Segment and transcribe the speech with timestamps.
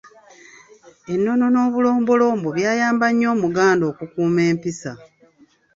[1.13, 4.91] Ennono n'obulombolombo byayamba nnyo Omuganda okukuuma empisa.